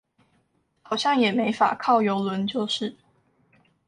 [0.81, 2.97] 好像也沒法靠郵輪就是